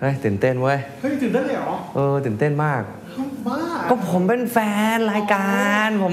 [0.00, 2.82] เฮ้ยตื่นเต้นเว้ย เฮ้ยตื่นเต้นเลยเหรอ เออตื่นเต้นมาก
[3.46, 3.58] บ้า
[3.88, 4.58] ก็ผมเป็นแฟ
[4.94, 5.50] นรายกา
[5.86, 6.12] ร ผม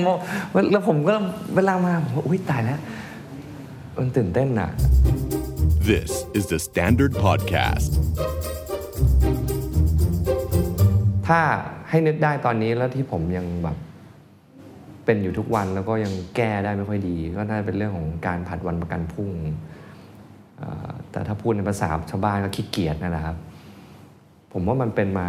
[0.72, 1.14] แล้วผมก็
[1.56, 2.80] เวลามาผมก็อุ้ยตายแล้ว
[3.98, 4.72] มันตื่นเต้นอะ
[5.92, 7.92] This is the Standard Podcast.
[11.28, 11.40] ถ้า
[11.90, 13.78] ให้นึกได้ตอนนี้แล้วที่ผมยังแบบ
[15.06, 19.30] เป็นอยู่ทุกวันแล้วก็ยังแก้ได้ไม่ค่อยดี ก็น่าจะเป็นเรื่องของการผัดวันประกันพรุ่ง
[20.58, 23.38] เอ่อแต่ถ้าพูดในภาษาชาวบ้านก็ขี้เกียจนั่นแหละครับ
[24.54, 25.28] ผมว่ามันเป็นมา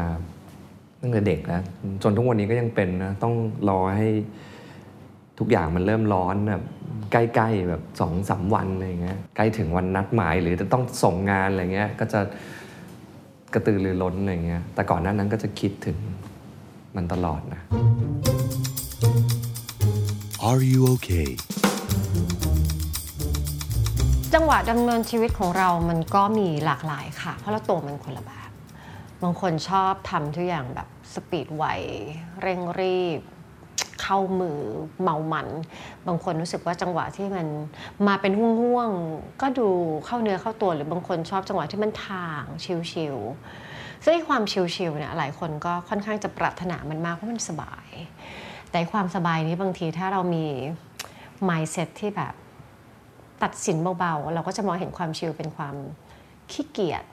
[1.01, 1.63] ตั้งแต่เด็กแล้ว
[2.03, 3.35] จนทุกวันนี้ก็ยังเป็นนะต้อง
[3.69, 4.09] รอให้
[5.39, 6.63] ทุกอย่างมันเริ่มร้อนแบบ
[7.13, 12.21] ใกล้ๆแบบสองสามวันอะไรอย่างเงี้ยใกล้ถึงวันนัดหมายหรือจะต้องส่งงานอะไรเงี้ยก็จะ
[13.55, 15.97] กระตือรือร้นอะไรเงี้ยแต่ก่อนหน้านั้นก็จะคิดถึง
[16.97, 17.61] มันตลอดนะ
[20.49, 21.29] Are you okay?
[24.35, 28.44] จังหวะดำเนินชีวิตของเรามันก็มีหลากหลายค่ะ เพราะเราโตมันคนละแบบ
[29.25, 31.65] บางคนชอบทำทุกอย่างแบบสปีดไว
[32.43, 33.21] เร่งรีบ
[34.03, 34.59] เข้ามือ
[35.03, 35.49] เมามัน
[36.07, 37.47] บางคนรู้สึกว่าจังหวะที่มัน
[38.07, 39.69] มาเป็นห่วงๆก็ดู
[40.07, 42.43] เข้าเนื้อเข้าตัวหรือบางคนชอบจังหวะที่มันทาง
[42.93, 47.89] ชิลๆซึ่งความชิลๆเนี่ยหลายคนก็ค่อนข้างจะปรารถนามันมากเพราะมันสบาย
[48.71, 50.47] แต่ความสบายนี้บางทีถ้าเรามี
[51.49, 52.35] mindset ที่แบบ
[53.43, 55.75] ตัดสินเบาๆ เราก็จะมองเห็นความชิลเป็นความ
[56.53, 57.05] ขี้เกียจ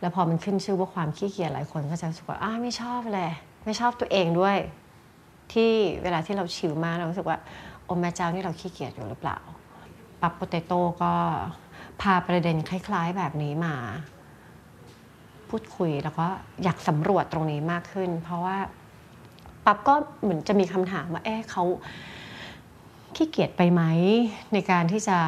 [0.00, 3.30] แล้วพอมันขึ้นชื่อว่าความขี้เกียจหลายคนก็จะรู้สึกว่าอ้าไม่ชอบเลย
[3.64, 4.56] ไม่ชอบตัวเองด้วย
[5.52, 5.70] ที่
[6.02, 7.38] เวลาที่เราชิลมากเรารู้สึกว่า
[7.84, 9.38] โอแม่เจ้านี่เราขี้เกียจอยู่หรือเปล่า
[10.20, 11.12] ปับโปเตโต้ก็
[12.00, 13.74] พาประเด็นคล้าย ๆ แบบนี้มา
[15.48, 16.26] พูดคุยแล้วก็
[16.62, 18.56] อยากสำรวจตรงนี้มากขึ้น เพราะว่า
[19.64, 21.64] ปั๊บก็เหมือนจะมีคำถามว่าเอ๊ะเขา
[23.16, 23.82] ขี้เกียจไปไหม
[24.52, 25.18] ในการที่จะ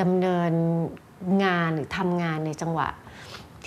[0.00, 0.52] ดำเนิน
[1.44, 2.88] งานหรือทำงานในจังหวะ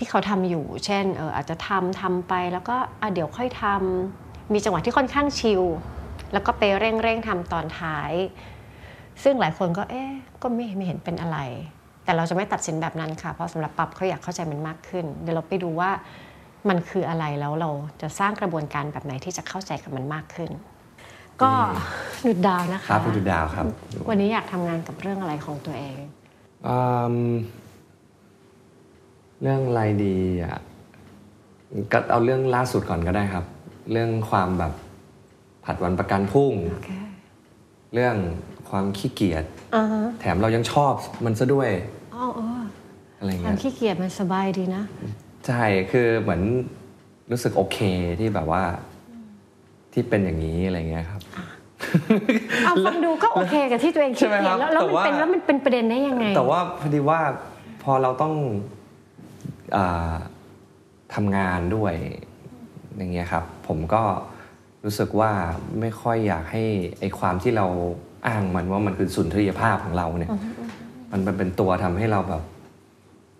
[0.02, 5.64] ที่เขาทำอยู่ เช่นเอออาจจะทำทำไปแล้วก็อะเดี๋ยวค่อยทำมีจังหวะที่ค่อนข้างชิล
[6.34, 8.12] แล้วก็ไปเร่งเร่งๆทำตอนท้าย
[9.24, 10.12] ซึ่งหลายคนก็เอ๊ะ
[10.42, 11.38] ก็ไม่ไม่เห็นเป็นอะไร
[12.04, 15.92] แต่เราจะไม่ตัดสินแบบนั้นค่ะ เพราะสำหรับปั๊บเขาอยากเข้าใจมันมากขึ้น เดี๋ยวเราไปดูว่า
[16.70, 17.70] มันคืออะไรแล้วเรา
[18.02, 20.52] จะสร้างกระบวนการแบบไหนที่จะเข้าใจกับมันมากขึ้น
[21.42, 21.52] ก็
[22.24, 23.66] หนุดดาวนะคะครับคุณจุดาวครับ
[24.10, 25.98] วันนี้อยากทำงานกับเรื่องอะไรของตัวเอง
[26.68, 26.78] อื
[27.16, 27.16] ม
[29.42, 30.58] เรื่องอะไรดีอะ
[31.92, 33.46] ก็เอาเรื่องล่าสุดก่อนก็ได้ครับ
[33.92, 34.74] เรื่องความแบบ
[35.66, 36.92] ผัดวันประกันพรุ่งโอเค
[37.94, 38.16] เรื่อง
[38.70, 40.94] ความขี้เกียจอ่าฮะแถมเรายังชอบ
[41.26, 41.70] มันซะด้วย
[42.16, 42.62] อ๋อเออ
[43.20, 44.84] อะไรควาเงี้มยขี้เกียจมันสบายดีนะ
[45.48, 46.42] ใช่ คือเหมือน
[47.32, 47.78] รู้สึกโอเค
[48.20, 48.64] ที่แบบว่า
[49.94, 51.22] ที่เป็นอย่างนี้อะไรเงี้ยครับ
[52.66, 57.20] เอาฟังดูก็โอเคกับที่ตัวเองใช่ขี้ไหมเกีคยรัจบแล้วแล้วแต่มันว่าเป็นแล้วมันเป็นประเด็นได้ยังไง แต่ว่าพอดีว่า
[57.84, 58.81] พอเราต้องอา
[61.16, 61.94] ทำงานด้วย
[62.98, 64.04] อย่างเงี้ยครับ ผมก็
[64.84, 65.32] รู้สึกว่า
[65.80, 66.64] ไม่ค่อยอยากให้
[67.00, 67.68] ไอความที่เรา
[68.28, 70.32] อ้างมันว่ามันคือสุนทรียภาพของเราเนี่ย
[71.12, 72.44] มันมันเป็นตัวทำให้เราแบบ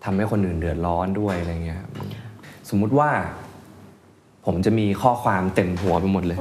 [0.04, 1.90] ทำให้คนอื่นเดือดร้อนด้วยอะไรเงี้ยครับ
[2.68, 3.10] สมมุติว่า
[4.46, 6.38] ผมจะมีข้อความเต็มหัวไปหมดเลย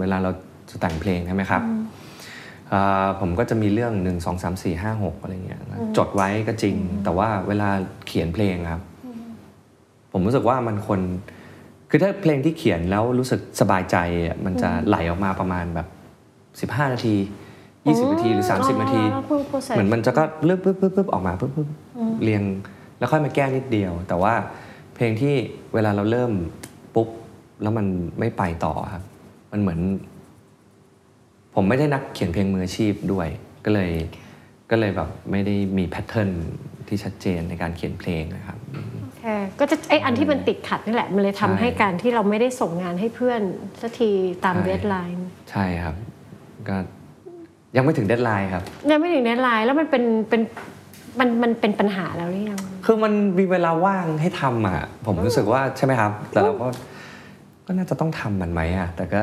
[0.00, 0.30] เวลาเรา
[0.70, 1.62] จะแต่งเพลงใช่ไหมครับ
[2.72, 7.68] อ่าผมก็จะมีเรื่องหนึ่งสองสามสี่ห้าหกอะไรเงี้ยนะจดไว้ก็จริง แต่ว่าเวลา
[8.06, 8.82] เขียนเพลงครับ
[10.12, 11.00] ผมรู้สึกว่ามันคน
[11.90, 13.96] คือถ้าเพลงที่เขียนแล้วรู้สึกสบายใจ
[14.26, 15.86] อะมันจะไหลออกมาประมาณแบบ
[16.60, 17.14] สิบห้านาที
[17.86, 21.68] ยี่สิบนาทีหรือสามสิบนาทีอ๋อพูดพูดใส่เหมือนมันจะก็เลือกปึ๊บปึ๊บปึ๊บออกมาปึ๊บปึ๊บ
[22.22, 22.42] เรียง
[22.98, 24.34] แล้วค่อยมาแก้นิดเดียว แต่ว่า
[24.94, 25.34] เพลงที่
[25.74, 26.32] เวลาเราเริ่ม
[26.94, 27.08] ปุ๊บ
[27.62, 27.86] แล้วมัน
[28.18, 29.02] ไม่ไปต่อครับ
[29.52, 29.80] มันเหมือน
[31.54, 33.28] ผมไม่ได้นักเขียนเพลงมืออาชีพด้วย
[33.64, 33.90] ก็เลย
[34.70, 36.30] ก็เลยแบบไม่ได้มี pattern
[36.88, 39.01] ที่ชัดเจนในการเขียนเพลงนะครับโอเค
[39.60, 43.40] ก็จะไอ้อันที่มันติดขัดนี่แหละ มันเลยทำใช่ให้การที่เราไม่ได้ส่งงานให้เพื่อน
[43.80, 44.10] สักที
[44.44, 45.94] ตามใช่ deadlineใช่ครับ
[46.68, 46.76] ก็
[47.76, 50.42] ยังไม่ถึง deadline ครับยังไม่ถึง deadline แล้วมันเป็นเป็น
[51.18, 56.66] มันมันเป็นปัญหาแล้วหรือยังคือมันมีเวลาว่างให้ทำอะผมรู้สึกว่าใช่ไหมครับ แต่เราก็
[57.66, 59.20] ก็น่าจะต้องทำมันไหมอะแต่ก็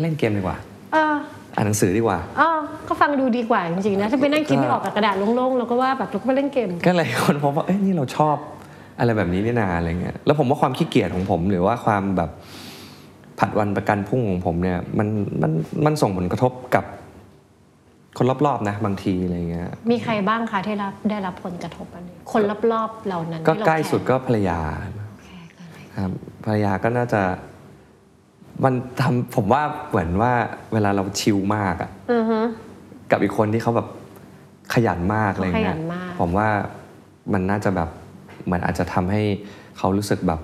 [0.00, 0.56] เล่นเกมดีกว่า
[0.92, 1.14] เออ
[1.54, 2.58] อ่านหนังสือดีกว่าเออ
[2.88, 8.36] ก็ฟังดูดีกว่าจริงๆนะถ้าไปนั่งคิดไม่ออกกับกระดาษโล่งๆเราก็ว่าแบบเราก็ไปเล่นเกม ก็เลยคนพบว่าเอ้ยนี่เราชอบ
[9.02, 12.30] อะไรแบบนี้นี่นาอะไรเงี้ยแล้วผมว่าความขี้เกียจของผม หรือว่าความแบบ
[13.38, 15.08] ผัดวันประกันพรุ่งของผมเนี่ยมัน
[15.42, 15.52] มัน
[15.84, 16.84] มันส่งผลกระทบกับ
[18.18, 24.60] คนรอบๆนะบางทีอะไรเงี้ย มีใครบ้างคะที่รับได้รับผลกระทบอันนี้คนรอบๆเรานั้นก็ที่เราใกล้สุดแคร์ก็ภรรยา
[25.08, 26.10] โอเคเกิดอะไรขึ้นครับ
[26.44, 27.22] ภรรยาก็น่าจะ
[28.64, 30.32] มันทำผมว่าเหมือนว่า
[30.72, 32.38] เวลาเราชิลมากอะอือฮึ
[33.10, 33.88] กับอีกคนที่เขาแบบ
[34.74, 36.48] ขยันมากอะไรเงี้ขยัยนมากผมว่า
[37.32, 38.01] มันน่าจะแบบเห
[38.50, 39.22] มือนอาจจะทำให้
[39.78, 40.40] เขารู้สึกแบบ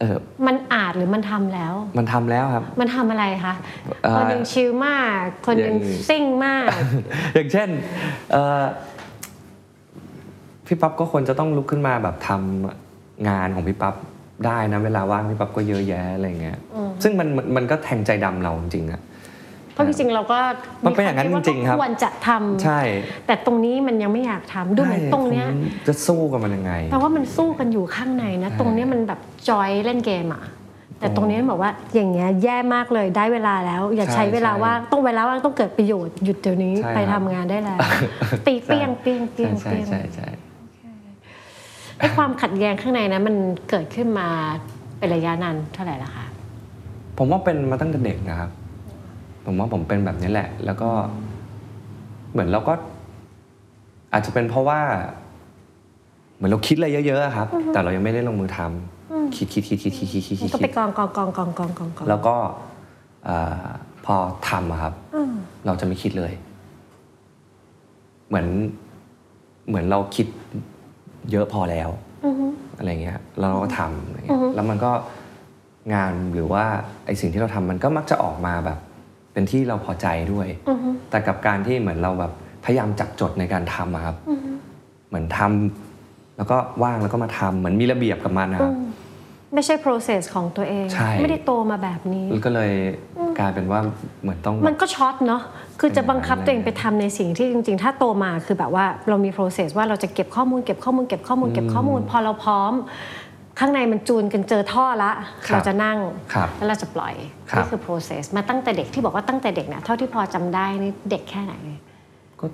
[0.00, 0.16] เออ
[0.46, 3.54] มันอาจหรือมันทำแล้ว มันทำแล้วครับ มันทำอะไรคะ
[4.04, 6.68] เอ่อคนหนึ่งชิลมาก คนหนึ่งอย่างซิ่งมาก
[7.34, 7.68] อย่างเช่น
[8.32, 8.64] เอ่อ
[10.66, 13.94] พี่ปั๊บก็ควรจะต้องลุกขึ้นมาแบบทำงานของพี่ปั๊บ
[14.46, 16.58] ได้นะเวลาว่างพี่ปั๊บก็เยอะแยะอะไรเงี้ย
[17.02, 19.00] ซึ่งมันมันมันก็แทงใจดำเราจริงๆอะ
[19.76, 20.38] เพราะจริงๆเราก็
[20.84, 22.80] มันเป็นอย่างนั้นควมจริงๆครับก็ควรจะทำใช่
[23.26, 30.42] แต่ตรงนี้มันยังไม่อยากทำดูเหมือนตรงเนี้ยผมจะสู้กับมันยังไงแปลว่ามันสู้กันอยู่ข้างในนะใช่ตรงเนี้ยมันแบบจอยเล่นเกมอะ
[31.00, 37.78] แต่ตรงนี้บอกว่าอย่างเงี้ยแย่มากเลยได้เวลาแล้ว อย่าใช่ใช้เวลาใช่ว่างต้องเวลาว่างต้องเกิดประโยชน์หยุดเดี๋ยวนี้ใช่ไปครัทำบงานได้แล้ว
[38.46, 40.28] ตีเปี้ยงเปี้ยงเปี้ยงใช่เปี้ยงใช่ใช่
[41.98, 43.34] ไอ้ความขัดแย้งข้างในนะมัน
[43.70, 44.28] เกิดขึ้นมา
[44.98, 46.24] เป็นระยะนานเท่าไหร่ละคะ
[47.18, 48.50] ผมว่าเป็นมาตั้งแต่เด็กนะครับ
[49.46, 50.88] ผมว่าผมเป็นแบบนี้แหละ แล้วก็
[52.32, 52.74] เหมือนเราก็
[54.12, 54.80] อาจจะเป็นเพราะว่า
[56.36, 62.36] เหมือนเราคิดอะไรเยอะๆอะครับ แต่เรายังไม่ได้ลงมือทำคิดคิดคิดคิดคิดคิดคิดมันคิก็ดไปกองกองกองกองกองกองกองแล้วก็
[63.24, 63.64] เอ่อ
[64.04, 64.14] พอ
[64.48, 65.32] ทำอะครับอืม
[65.66, 66.32] เราจะไม่คิดเลย
[68.28, 68.46] เหมือน
[69.68, 70.26] เหมือนเราคิด
[71.30, 71.90] เยอะพอแล้ว
[72.24, 72.46] อือฮึ
[72.78, 74.90] อะไรเงี้ยแล้วเราก็ทำอะไรอืเงี้อยฮึแล้วมันก็
[75.94, 76.64] งานหรือว่า
[77.06, 78.78] ไอสิ่งที่เราทำมันก็มักจะออกมาแบบ
[79.36, 82.32] เป็นที่เราพอใจด้วยอือฮึแต่กับการที่เหมือนเราแบบ
[82.64, 84.50] พยายามจับจดในการทำอะครับอือฮึ
[85.08, 88.74] เหมือนทำแล้วก็ว่างแล้วก็มาทำเหมือนมีระเบียบกับมันนะครับ
[89.54, 92.72] ไม่ใช่ process ของตัวเองใช่ไม่ได้โตมาแบบนี้มันก็เลย
[93.38, 93.80] กลายเป็นว่า
[94.22, 95.42] เหมือนต้อง มันก็ช็อตเนาะ
[95.80, 102.72] คือจะเป็นอย่างนั้นบังคับตัวเองไปทำในสิ่งที่จริง ๆ ถ้าโตมาคือแบบว่าเรามี process ว่าเราจะเก็บข้อมูลเก็บข้อมูลเก็บข้อมูลเก็บข้อมูล พอเราพร้อม
[103.58, 105.12] ข้างในมันจูนกันเจอท่อละ
[105.46, 105.98] ครับเราจะนั่ง
[106.34, 107.14] ครับแล้วเราจะปล่อย
[107.50, 111.54] ครับนี่คือ process มาตั้งแต่เด็กที่บอกว่าตั้งแต่เด็กเนี่ยเท่าที่พอจำได้นี่เด็กแค่ไหน
[112.40, 112.46] ก็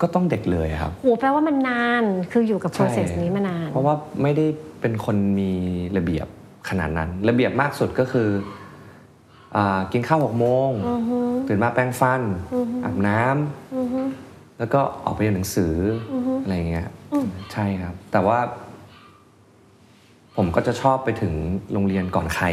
[0.00, 4.46] ก็ต้องเด็กเลยครับโหแปลว่ามันนานคืออยู่กับ process ใช่นี้มานาน เพราะว่าไม่ได้
[4.80, 5.50] เป็นคนมี
[5.96, 6.26] ระเบียบ
[6.68, 8.28] ขนาดนั้น ระเบียบมากสุดก็คือ
[9.56, 11.18] อากินข้าวหกโมงอือฮึ
[11.48, 12.22] ตื่นมาแปรงฟัน
[12.54, 14.00] อือฮึอาบน้ำอือฮึ
[14.58, 15.74] แล้วก็ออกไปเรียนหนังสือ
[16.12, 18.38] ออฮึอะไรอย่างเงี้ยอืมใช่ครับ แต่ว่า
[20.36, 21.32] ผมก็จะชอบไปถึง
[21.72, 22.46] โรงเรียนก่อนใคร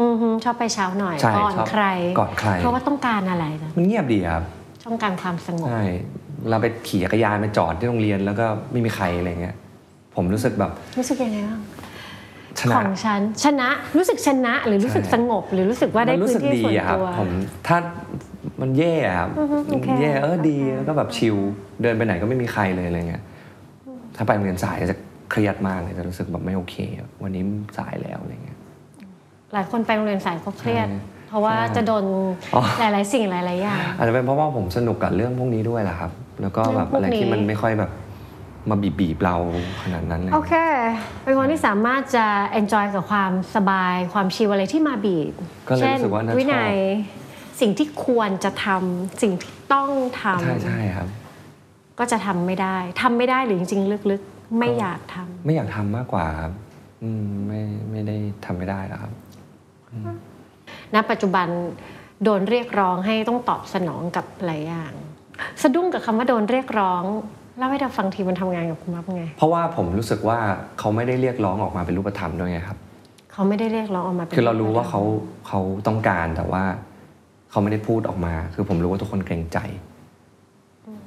[0.00, 1.84] อือฮึชอบไปเช้าหน่อย ใช่ก่อนชอบใคร
[2.18, 4.44] ก่อนใคร เพราะว่าต้องการอะไรนะมันเงียบดีครับ
[4.86, 5.82] ต้องการความสงบใช่
[6.48, 9.54] เราไปขี่จักรยานไปจอดที่โรงเรียนแล้วก็ไม่มีใครอะไรเงี้ย
[10.14, 11.60] ผมรู้สึกแบบรู้สึกยังไงบ้าง
[12.60, 17.28] ชนะของฉันชนะรู้สึกชนะหรือรู้สึกใช่สงบ หรือรู้สึกว่าได้มันรู้พื้สึนกที่ดีส่วนอะครับตัวผม
[17.66, 17.76] ถ้า
[18.60, 21.36] มันแย่อะครับอือฮึโอเคแย่เออดีโอเคแล้วก็แบบชิล
[21.82, 23.22] เดินไปไหนก็ไม่มีใครเลยอะไรเงี้ย
[24.16, 24.96] ถ้าไปโรงเรียนสายจะ
[25.30, 26.76] เครียดมากเลยจะรู้สึกแบบไม่โอเค
[27.22, 27.42] วันนี้
[27.78, 28.58] สายแล้วอะไรเงี้ย
[29.52, 32.04] หลายคนไปโรงเรียนสายก็เครียดใช่เพราะว่าใช่จะโดน
[32.54, 36.10] อ๋อหลาย ๆ สิ่งหลาย ๆ อย่างอาจจะเป็นเพราะว่าผมสนุกกับเรื่องพวกนี้ด้วยแหละครับ
[36.42, 37.90] แล้วก็แบบเรื่องพวกอะไรที่นี้มันไม่ค่อยแบบ
[38.70, 39.36] มาบีบบีบๆเรา
[39.82, 40.54] ขนาดนั้นเลยโอเค
[41.22, 42.26] เป็นคนที่สามารถจะ
[42.60, 45.32] enjoy กับความสบายความชิลอะไรที่มาบีบ
[45.68, 46.74] ก็เลยเช่นรู้สึกว่าน่าชอบวินัย
[47.60, 49.90] สิ่งที่ควรจะทำสิ่งที่ต้อง
[50.20, 56.52] ทใช่ใช่ครับำก็จะทำไม่ได้ทำไม่ได้หรือจริง ๆ ลึก ๆ ไม่อยากทำไม่อยากทำมากกว่าครับ
[57.02, 57.60] อืมไม่
[57.90, 59.12] ไม่ได้ทำไม่ได้แล้วครับ
[60.94, 61.46] ณปัจจุบัน
[62.24, 64.92] โดนเรียกร้องให้ต้องตอบสนองกับหลายอย่าง
[65.62, 67.02] สะดุ้งกับคำว่าโดนเรียกร้อง
[67.58, 70.38] เล่าให้เราฟังทีมันทำงานกับคุณมับไง เพราะว่าผมรู้สึกว่า
[70.78, 72.78] เขาไม่ได้เรียกร้องออกมาเป็นรูปธรรมด้วยไงครับ
[73.32, 75.02] เขาไม่ได้เรียกร้องออกมาป็นคือเรารู้ว่าธมเขา
[75.48, 76.64] เขาต้องการแต่ว่า
[77.50, 79.58] เขาไม่ได้พูดออกมา คือผมรู้ว่าทุกคนเกรงใจ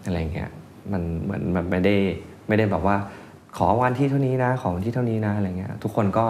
[0.06, 0.50] อะไรเงี้ย
[0.92, 1.96] มันเหมือนมันไม่ได้
[2.48, 2.96] ไม่ได้แบบว่า
[3.58, 6.26] ขอวันที่เท่านี้นะ ขอวันที่เท่านี้นะอะไรเงี้ยทุกคนก็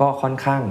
[0.00, 0.62] ก็ค่อนข้าง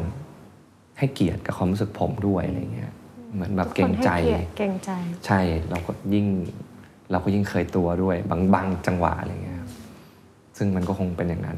[1.00, 2.92] ให้เกียรติกับความรู้สึกผมด้วยอะไรเงี้ย
[3.34, 4.92] เหมือนแบบเกรงใจทุคนให้กียรติเกรงใจ
[5.26, 5.40] ใช่
[5.70, 6.26] เราก็ยิ่ง
[7.12, 9.70] เราก็ยิ่งเคยตัวด้วยบางบางจังหวะอะไรเงี้ยครับ
[10.58, 11.58] ซึ่งมันก็คงเป็นอย่างนั้น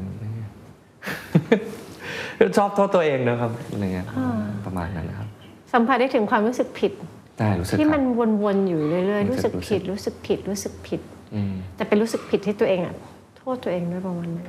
[2.56, 5.28] ชอบโทษตัวเองนะครับอะไรเงี้ยอ่าประมาณนั้นนะครับ
[5.72, 6.92] สัมผัสได้ถึงความรู้สึกผิด
[7.38, 11.00] ได้รู้สึกที่คมัรันบวนๆอยู่เรื่อยๆรู้รู้สึสึกกรู้สึผิกดรู้สึกผิดรู้สึกผิด
[11.34, 12.94] อืมแต่เป็นรู้สึกผิดที่ตัวเองอะ
[13.40, 14.48] โทษตัวเองด้วยประมาณนั้น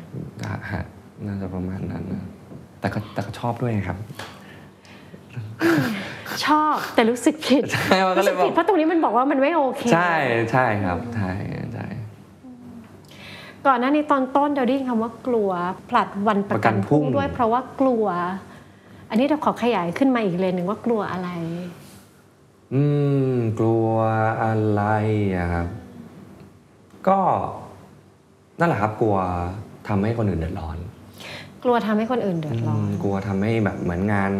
[0.71, 0.83] ฮะ
[1.25, 2.24] น่าจะประมาณนั้นนะ
[2.79, 3.98] แต่ก็แต่ก็ชอบด้วยครับ
[6.45, 10.13] ชอบแต่รู้สึกผิดใช่มันก็รู้เลสึยกบอผิดกเพราะตรงนี้มันบอกว่ามันไม่โอเค ใช่
[10.51, 11.31] ใช่ครับใช่
[11.74, 11.86] ใช่
[13.67, 15.50] ก่อนหน้านี้ตอนต้นเราได้ยินคำว่ากลัว
[15.89, 18.05] ผลัดวันประกันพรุ่งด้วยเพราะว่ากลัว
[19.10, 21.29] อันนี้เราขอขยายขึ้นมาอีกเลยหนึ่งว่ากลัวอะไร
[22.74, 22.83] อื
[23.31, 23.93] ม กลัว
[24.43, 24.81] อะไร
[25.38, 25.67] อะครับ
[27.07, 27.19] ก็
[28.61, 29.17] นั่นแหละครับกลัว
[29.87, 30.77] ทำให้คนอื่นเดือดร้อน
[31.63, 34.31] กลัวทำให้คนอื่นเดือดร้อนมกลัวทำให้แบบเหมือนงาน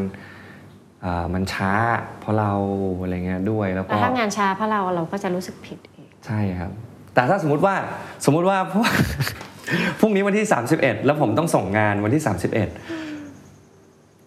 [1.06, 1.72] อ่ามันช้า
[2.20, 2.52] เพราะเรา
[3.02, 6.72] อะไรเงี้ยด้วยแล้วแต่ก็ถ้างานช้าเพราะเราเราก็จะรู้สึกผิดเองใช่ครับ
[7.14, 7.76] แต่ถ้าสมมติว่า
[8.26, 8.90] สมมติว่าพวก
[10.00, 12.32] พรุ่งนี้วันที่ 31 แล้วผมต้องส่งงานวันที่ 31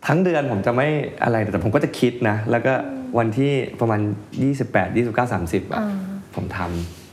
[0.07, 0.89] ทั้งเดือนผมจะไม่
[1.25, 2.75] อะไรแต่ผมก็จะคิดนะ แล้วก็
[3.19, 4.01] วันที่ประมาณ
[4.49, 5.81] 28 29 30อะ
[6.35, 7.04] ผมทำ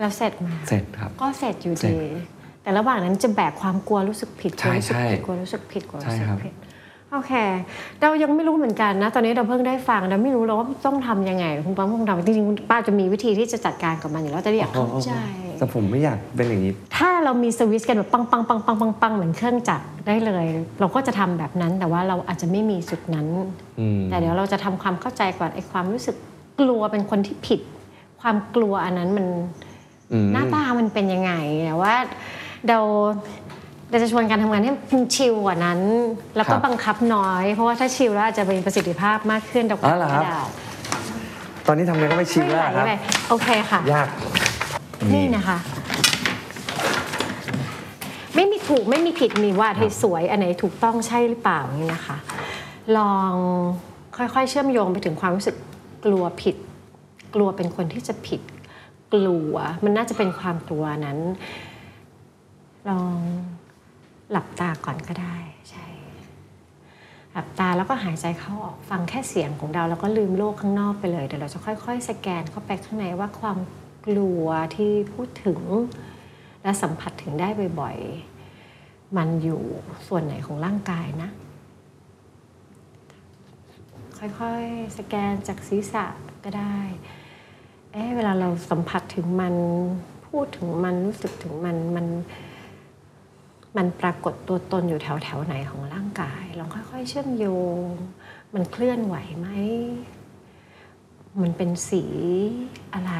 [0.00, 2.10] แล้วเสร็จมาเสร็จครับ ก็เสร็จอยู่เสร็จดี
[2.62, 6.54] แต่ระหว่างนั้นจะแบกความกลัวรู้สึกผิดกลัวรู้สึกใช่ผิดใช่กลัวรู้สึกผิดกลัวใช่รู้สึกครับผิด
[7.12, 7.32] โอเค
[8.00, 15.12] เรายังไม่รู้เหมือนกันนะ ตอนนี้เราเพิ่งได้ฟังเราไม่รู้เราว่าต้องทำยังไง คุณป้าคงทำจริงๆคุณป้าจะมีวิธีที่จะจัดการกับมันอยู่แล้วแต่อยากเข้าใจ
[15.58, 20.46] แต่ผมไม่อยากเป็นอย่างนี้ ถ้าเรามีสวิตช์กันแบบปังปังปังปังปังปังเหมือนเครื่องจักรได้เลย
[20.80, 23.26] เราก็จะทำแบบนั้นแต่ว่าเราอาจจะไม่มีจุดนั้น
[23.80, 26.16] อืมแต่เดี๋ยวเราจะทำความเข้าใจก่อนไอ้ความรู้สึก
[26.60, 27.60] กลัวเป็นคนที่ผิด
[28.20, 29.69] ความกลัวอันนั้นมันอืม
[30.32, 31.32] หน้าตามันเป็นยังไง
[31.64, 31.94] แต่ว่า
[32.68, 32.78] เรา
[33.90, 35.80] เราจะชวนการทำงานให้มันชิลกว่านั้น
[36.36, 40.40] แล้วก็ครับบังคับน้อย เพราะว่าถ้าชิลแล้วอาจจะมีประสิทธิภาพมากขึ้นเราอ๋อเหรอครับไม่ได้
[41.66, 42.92] ตอนนี้ทำไงก็ไม่ชินไม่แล้วไหลครับไป
[43.28, 44.08] โอเคค่ะ ยาก
[45.14, 45.58] นี่นะคะ
[48.34, 52.16] ไม่มีถูกไม่มีผิดมีว่าดให้สวยอันไหนถูกต้องใช่หรือเปล่านี่นะคะ
[52.96, 53.32] ลอง
[54.16, 55.56] ค่อยๆเชื่อมโยงไปถึงความรู้สึก
[56.04, 56.56] กลัวผิด
[57.34, 58.40] กลัวเป็นคนที่จะผิด
[59.12, 61.18] กลัว มันน่าจะเป็นความกลัวนั้น
[62.88, 63.18] ลอง
[64.30, 65.36] หลับตาก่อนก็ได้
[65.70, 65.86] ใช่
[67.32, 73.58] หลับตาแล้วก็หายใจเข้าออกฟังแค่เสียงของเราแล้วก็ลืมโลกข้างนอกไปเลยเดี๋ยวเราจะค่อย ๆ สแกนเข้าไปข้างในว่าความ
[74.06, 75.60] กลัวที่พูดถึง
[76.62, 77.48] และสัมผัสถึงได้
[77.80, 79.62] บ่อยๆ มันอยู่
[80.08, 81.30] ส่วนไหนของร่างกายนะ
[84.18, 86.06] ค่อยๆ สแกนจากศีรษะ
[86.44, 86.78] ก็ได้
[87.92, 89.54] เอ๊ะเวลาเราสัมผัสถึงมัน
[90.26, 92.06] พูดถึงมันรู้สึกถึงมันมัน
[93.76, 97.46] มันปรากฏตัวตนอยู่แถวแถวไหนของร่างกายลองค่อย ๆ เชื่อมโย
[97.84, 97.86] ง
[98.54, 99.48] มันเคลื่อนไหวไหม
[101.42, 102.04] มันเป็นสี
[102.94, 103.12] อะไร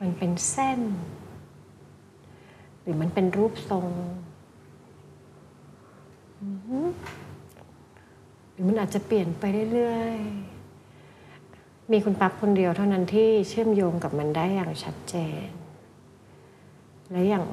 [0.00, 0.80] มันเป็นเส้น
[2.82, 3.88] หรือมันเป็นรูปทรง
[6.40, 6.88] อือหือ
[8.50, 10.53] หรือมันอาจจะเปลี่ยนไปเรื่อยๆ
[11.92, 15.14] มีคุณปั๊บคนเดียวเท่านั้นที่เชื่อมโยงกับมันได้อย่างชัดเจ
[15.44, 15.46] น
[17.10, 17.46] และอย่าง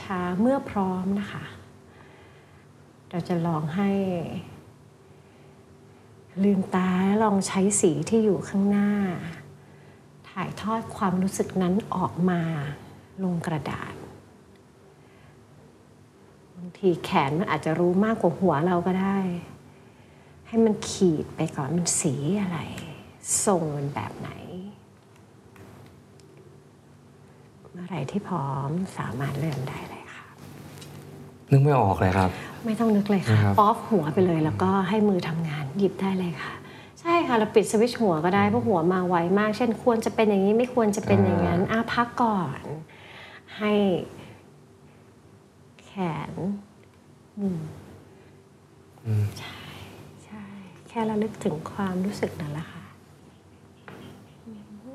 [0.00, 1.44] ช้าๆ เมื่อพร้อมนะคะ
[3.10, 3.90] เราจะลองให้
[6.44, 8.90] ลืมตาและลองใช้สีที่อยู่ข้างหน้า
[10.28, 12.40] ถ่ายทอดความรู้สึกนั้นออกมา
[13.24, 13.94] ลงกระดาษ
[16.56, 19.18] บางทีแขนมันอาจจะรู้มากกว่าหัวเราก็ได้
[20.46, 22.60] ให้มันขีดไปก่อนมันสีอะไร
[23.44, 24.30] ทรงมันแบบไหน
[27.72, 30.26] เมื่อไหร่ที่พร้อมสามารถเริ่มได้เลยค่ะ
[31.50, 32.30] นึกไม่ออกเลยครับ
[32.66, 36.54] ไม่ต้องนึกเลยค่ะนะครับออฟหัวไปเลยแล้วก็ให้มือทำงานหยิบได้เลยค่ะ
[37.00, 42.62] ใช่ค่ะเราปิดสวิตช์หัวก็ได้เพราะหัวมาไวมาก เช่นควรจะเป็นอย่างนี้ไม่ควรจะเป็นอย่างนั้นอะพักก่อน
[43.58, 43.72] ให้
[45.84, 45.90] แข
[46.30, 46.32] น
[47.38, 47.60] อืม
[49.38, 49.62] ใช่
[50.24, 50.44] ใช่
[50.88, 52.84] แค่ระลึกถึงความรู้สึกนั่นแหละค่ะ
[54.46, 54.50] อื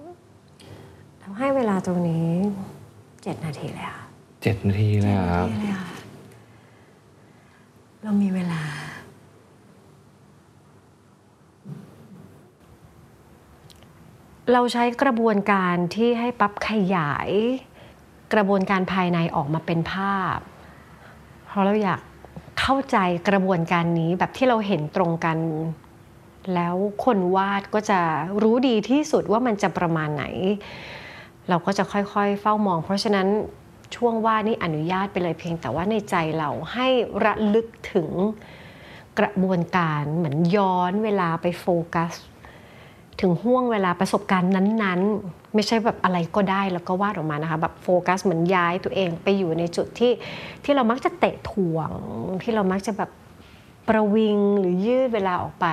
[0.08, 0.10] ม
[1.26, 2.30] เราให้เวลาตรงนี้
[3.24, 4.04] เจ็ดนาทีเลยค่ะ
[4.42, 5.90] เจ็ดนาทีเลยเหรอครับนี่เลยค่ะ
[8.04, 8.62] เรามีเวลา
[14.52, 17.30] เราใช้กระบวนการที่ให้ปั๊บขยาย
[18.34, 20.38] กระบวนการภายในออกมาเป็นภาพ
[21.46, 22.00] เพราะเราอยาก
[22.60, 22.98] เข้าใจ
[23.30, 25.38] กระบวนการนี้แบบที่เราเห็นตรงกัน
[26.54, 28.00] แล้วคนวาดก็จะ
[28.42, 30.26] รู้ดีที่สุดว่ามันจะประมาณไหน
[31.50, 33.28] เราก็จะค่อยๆ เฝ้ามอง เพราะฉะนั้น
[33.96, 36.88] ช่วงวาดนี่อนุญาตไปเลยเพียง แต่ว่าในใจเราให้
[37.26, 38.10] ระลึกถึง
[39.20, 42.14] กระบวนการเหมือนย้อนเวลาไปโฟกัส
[43.22, 50.12] ถึงห่วงเวลาประสบการณ์นั้นๆ ไม่ใช่แบบอะไรก็ได้แล้วก็วาดออกมานะคะแบบโฟกัสเหมือนย้ายตัวเองไปอยู่ในจุดที่
[50.64, 51.90] ที่เรามักจะเตะถ่วง
[52.44, 53.12] ที่เรามักจะแบบ
[53.88, 55.68] ประวิงหรือยืดเวลาออกไป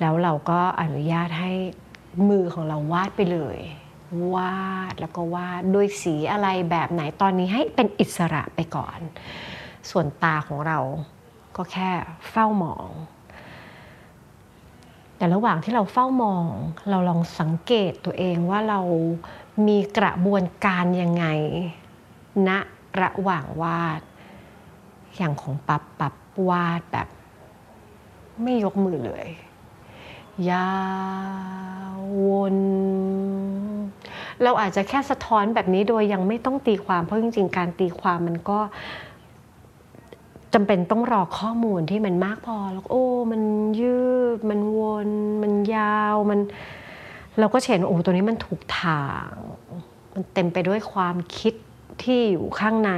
[0.00, 1.52] แล้วเราก็อนุญาตให้
[2.28, 3.58] มือของเราวาดไปเลย
[4.34, 8.98] วาดแล้วก็วาดด้วยสีอะไรแบบไหนตอนนี้ให้เป็นอิสระไปก่อน
[9.90, 10.78] ส่วนตาของเรา
[11.56, 11.90] ก็แค่
[12.30, 12.90] เฝ้ามอง
[15.16, 16.46] แต่ระหว่างที่เราเฝ้ามอง
[16.90, 18.80] เราลองสังเกตตัวเองว่าเรา
[19.66, 21.26] มีกระบวนการยังไง
[22.48, 22.50] ณ
[23.00, 24.00] ระหว่างวาด
[25.16, 26.14] อย่างของปับปับ
[26.48, 27.08] วาดแบบ
[28.42, 29.26] ไม่ยกมือเลย
[30.50, 30.68] ยา
[31.98, 32.56] ววน
[34.42, 38.58] เราอาจจะแค่สะท้อนแบบนี้โดยยังไม่ต้องตีความเพราะจริง ๆ การตีความมันก็
[40.54, 43.42] จำเป็นต้องรอข้อมูลที่มันมากพอแล้วโอ้ มัน
[43.80, 44.00] ยื
[44.36, 45.08] ด มันวน
[45.42, 46.40] มันยาวมัน
[47.38, 49.30] เราก็เห็นโอ้ตัวนี้มันถูกทาง
[50.14, 51.54] มันเต็มไปด้วยความคิด
[52.02, 52.92] ที่อยู่ข้างใน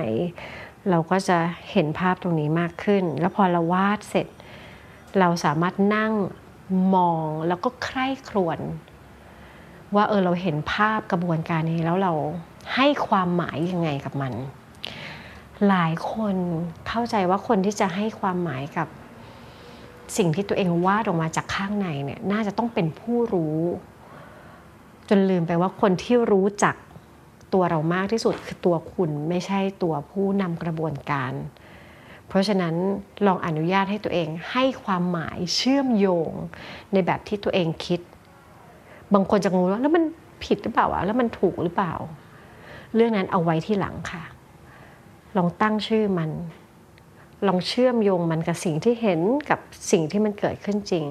[0.90, 1.38] เราก็จะ
[1.70, 4.26] เห็นภาพตรงนี้มากขึ้น แล้วพอเราวาดเสร็จ
[5.18, 6.12] เราสามารถนั่ง
[6.94, 8.58] มองแล้วก็ใคร่ครวญ
[9.94, 12.12] ว่าเออเราเห็นภาพกระบวนการนี้แล้วเรา
[12.74, 14.32] ให้ความหมายยังไงกับมัน
[15.68, 16.36] หลายคน
[16.88, 18.88] เข้าใจว่าคนที่จะให้ความหมายกับ
[20.16, 23.58] สิ่งที่ตัวเองวาดออกมาจากข้างในเนี่ยน่าจะต้องเป็นผู้รู้
[25.08, 26.74] จนลืมไปว่าคนที่รู้จัก
[27.52, 31.32] ตัวเรามากที่สุดคือตัวคุณไม่ใช่ตัวผู้นำกระบวนการ
[32.28, 32.74] เพราะฉะนั้น
[33.26, 36.32] ลองอนุญาตให้ตัวเองให้ความหมายเชื่อมโยง
[36.92, 38.00] ในแบบที่ตัวเองคิด
[39.14, 40.04] บางคนจะงงว่าแล้วมัน
[40.44, 41.94] ผิดหรือเปล่าวะแล้วมันถูกหรือเปล่า
[42.94, 44.22] เรื่องนั้นเอาไว้ที่หลังค่ะ
[45.36, 46.30] ลองตั้งชื่อมัน
[47.46, 51.04] ลองเชื่อมโยงมันกับสิ่งที่เห็นกับสิ่งที่มันเกิดขึ้นจริง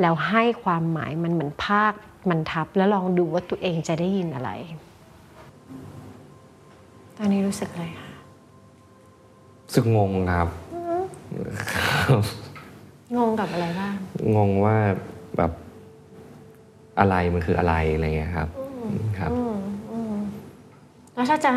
[0.00, 1.92] แล้วให้ความหมายมันเหมือนภาค
[2.30, 4.50] มันทับ แล้วลองดูว่าตัวเองจะได้ยินอะไร
[7.16, 8.10] ตอนนี้รู้สึกอะไรคะ
[9.64, 10.48] รู้สึกงงครับ
[13.16, 13.94] งงกับอะไรบ้าง
[14.36, 15.00] งงว่าแบบ
[16.98, 18.48] อะไรมันคืออะไรอะไรเงี้ยครับ
[19.18, 19.30] ครับ
[21.14, 21.52] แล้วถ้าจะ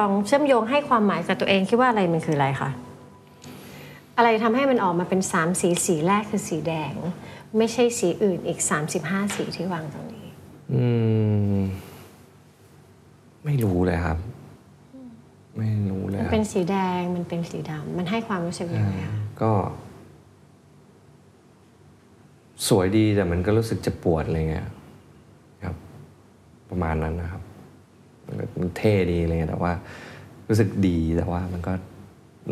[0.00, 2.70] ลองเชื่อมโยงให้ความหมายกับตัวเองคิดว่าอะไรมันคืออะไรคะ
[4.16, 6.92] อะไรทำให้มันออกมาเป็นสามสีสีแรกคือสีแดง
[7.58, 8.60] ไม่ใช่สีอื่นอีก
[8.96, 10.26] 35สีที่วางตรงนี้
[10.72, 10.86] อื
[11.56, 11.60] ม
[13.44, 14.18] ไม่รู้เลยครับ
[15.58, 19.52] ไม่รู้เลยมันเป็นสีแดงมันเป็นสีดำมันให้ความรู้สึกยังไงคะก็
[22.68, 24.68] สวยดีแต่มันก็รู้สึกเจะปวดอะไรเงี้ย
[25.64, 25.76] ครับ
[26.70, 27.42] ประมาณนั้นนะครับ
[28.26, 29.72] มันก็มันเท่ดีอะไรเงี้ยแต่ว่า
[30.48, 31.72] รู้สึกดีแต่ว่ามันก็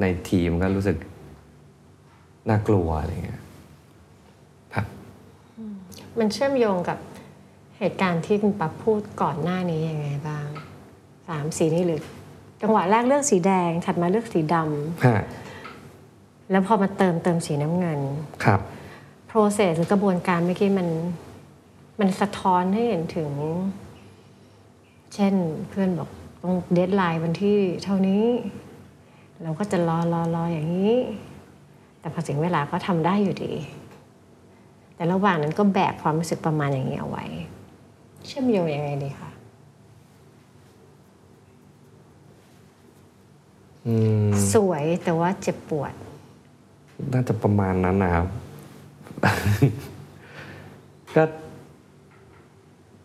[0.00, 0.96] ในทีมก็รู้สึก
[2.48, 3.42] น่ากลัวอะไรเงี้ย
[4.74, 4.86] ครับ
[6.18, 6.98] มันเชื่อมโยงกับ
[7.78, 10.46] เหตุการณ์ที่คุณปั๊บพูดก่อนหน้านี้ยังไงบ้าง
[11.28, 12.00] สามสีนี้หรือ
[12.62, 15.22] จังหวะแรกเลือกสีแดงถัดมาเลือกสีดำฮะ
[16.50, 18.00] แล้วพอมาเติมเติมสีน้ำเงิน
[18.44, 18.60] ครับ
[19.32, 20.88] process หรือกระบวนการเมื่อกี้มัน
[22.00, 23.30] มันสะท้อนให้เห็นถึง
[25.14, 25.34] เช่น
[25.68, 26.08] เพื่อนบอก
[26.42, 28.24] ต้องเดทไลน์วันที่เท่านี้
[29.42, 30.96] เราก็จะรอรอรออย่างนี้
[32.00, 33.52] แต่พอถึงเวลาก็ทำได้อยู่ดี
[34.94, 37.24] แต่ระหว่างนั้นก็แบกความรู้สึกประมาณอย่างนี้เอาไว้
[38.26, 39.30] เชื่อมโยงยังไงดีคะ
[43.86, 43.94] อื
[44.26, 45.92] มสวยแต่ว่าเจ็บปวด
[47.12, 48.26] น่าจะประมาณนั้นนะครับ
[51.16, 51.22] ก็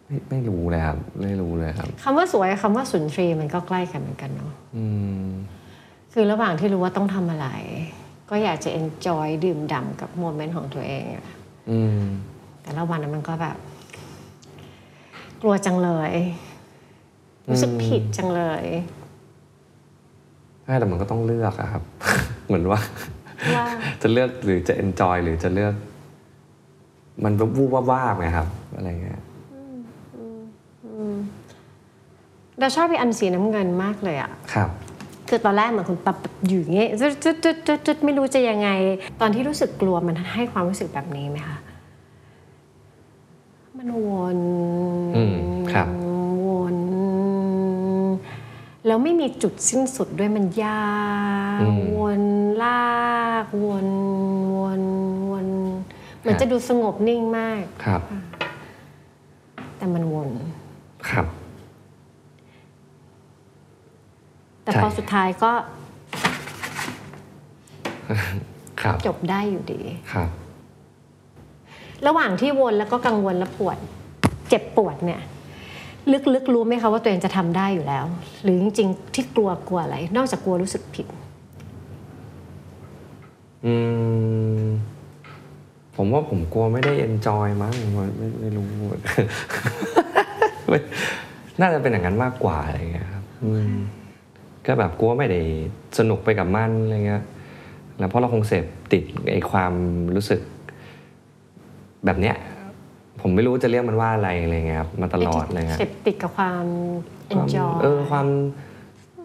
[0.05, 4.85] ไม่ไม่รู้เลยครับไม่รู้เลยครับคำว่าสวยกับคำว่าสุนทรีย์มันก็ใกล้กันเหมือนกันเนาะอื
[5.25, 5.27] ม
[6.13, 7.47] คือระหว่างที่รู้ว่าต้องทำอะไร
[8.29, 11.25] ก็อยากจะ enjoy ดื่มด่ำกับโมเมนต์ของตัวเองอะ
[11.69, 12.01] อืม
[12.63, 13.57] แต่ละวันนั้นมันก็แบบ
[15.41, 16.13] กลัวจังเลย
[17.49, 18.65] รู้สึกผิดจังเลย
[20.63, 21.83] ใช่แต่มันก็ต้องเลือกอะครับ
[22.45, 22.79] เหมือนว่า
[23.57, 23.65] ว่า
[24.01, 25.73] จะเลือกหรือจะ enjoy หรือจะเลือก
[27.23, 29.19] มันวูบว่าบๆไงครับอะไรเงี้ย
[32.59, 34.69] เราชอบไปอันสีน้ำเงินมากเลยอะครับ
[35.29, 36.15] คือตอนแรกเหมือนคุณปับ
[36.47, 38.69] อยู่งเงี้ยจุดจุดจุดจุดจุดไม่รู้จะยังไง
[39.21, 41.57] ตอนที่รู้สึกกลัวมันให้ความรู้สึกแบบนี้ไหมคะ
[43.77, 44.39] มันวน
[45.71, 45.87] ครับ
[46.45, 46.77] วน
[48.85, 50.85] แล้วไม่มีจุดสิ้นสุดด้วยมันยา
[51.59, 52.21] ววน
[52.61, 52.81] ลา
[53.43, 53.87] กวน
[54.55, 54.81] วน
[56.27, 58.01] มือนครับจะดูสงบนิ่งมากครับ
[59.77, 60.29] แต่มันวน
[61.09, 61.25] ครับ
[64.63, 65.51] แต่ใช่พอสุดท้ายก็
[68.81, 70.29] ครับจบได้อยู่ดีครับ
[72.07, 73.77] ระหว่างที่วนแล้วก็กังวลและปวด
[74.49, 75.21] เจ็บปวดเนี่ย
[76.33, 78.05] ลึกๆรู้ไหมคะว่าตัวเองจะทำได้อยู่แล้ว
[78.43, 81.07] หรือจริงๆที่กลัวกลัวอะไร นอกจากกลัวรู้สึกผิด
[83.65, 83.75] อื
[84.65, 84.67] ม
[85.97, 88.65] ผมว่าผมกลัวไม่ได้ enjoy มั้งไม่ไม่ไม่รู้
[90.67, 90.79] ไม่
[91.61, 93.73] น่าจะเป็นอย่างนั้นมากกว่าอะไรเงี้ยครับอืม
[94.65, 95.41] ก็แบบกลัวไม่ได้
[95.97, 97.23] สนุกไปกับมันอะไรเงี้ย
[97.99, 99.73] แล้วเพราะเราคงเสพติดไอ้ความ
[100.15, 100.41] รู้สึก
[102.05, 102.35] แบบเนี้ย
[103.21, 106.65] ผมไม่รู้จะเรียกมันว่าอะไรอะไรเงี้ยครับมาตลอดเลยครับเสพติดกับความ
[107.29, 108.27] ความ enjoy เออความ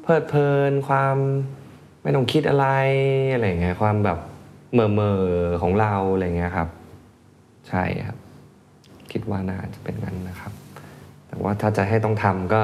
[0.02, 1.16] เพลิดเพลินความ
[2.02, 2.66] ไม่ต้องคิดอะไร
[3.35, 4.18] อะไรเงี้ยความแบบ
[4.72, 6.68] เมื่อเมอๆของเราอะไรเงี้ยครับ
[7.68, 8.18] ใช่ครับ
[9.12, 10.52] คิดว่าน่าจะเป็นงั้นนะครับ
[11.28, 12.61] แต่ว่าถ้าจะให้ต้องทำก็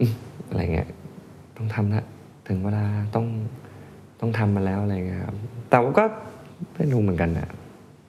[0.00, 0.14] อืม
[0.48, 0.88] อะไรเงี้ย
[1.56, 2.06] ต้องทำนะ
[2.48, 3.26] ถึงเวลาต้อง
[4.20, 5.36] ต้องทำมาแล้วอะไรเงี้ยครับ
[5.70, 6.04] แต่ว่าก็
[6.74, 7.48] ไม่รู้เหมือนกันนะ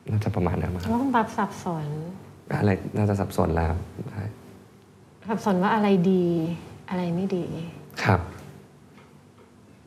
[0.09, 1.85] น่าจะประมาณนั้นมั้งครับว่าคุณปั๊บสับสน
[2.59, 3.73] อะไรน่าจะสับสนแล้ว
[4.11, 4.23] ใช่
[5.29, 6.25] สับสนว่าอะไรดี
[6.89, 7.45] อะไรไม่ดี
[8.03, 8.19] ครับ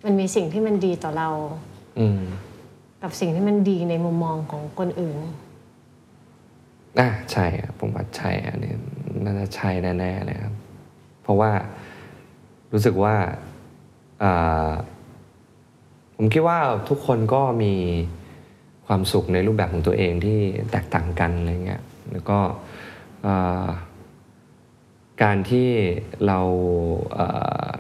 [0.05, 1.29] มันมีสิ่งที่มันดีต่อเรา
[1.75, 1.78] อืม
[3.03, 5.19] กับสิ่งที่มันดีในมุมมองของคนอื่น
[6.99, 8.73] อะใช่ครับผมว่าใช่อันนี้
[9.25, 10.55] น่าจะใช่แน่ๆเลยครับ
[11.23, 11.53] เพราะว่า
[12.73, 13.15] รู้สึกว่า
[14.23, 14.71] อ่า
[16.17, 16.59] ผมคิดว่า
[16.89, 17.75] ทุกคนก็มี
[18.87, 20.39] ความสุขในรูปแบบของตัวเองที่
[20.71, 21.83] แตกต่างกันอะไรเงี้ย
[22.13, 22.39] แล้วก็
[23.27, 23.69] อ่า
[25.23, 25.69] การที่
[26.27, 26.41] เรา
[27.19, 27.73] อ่า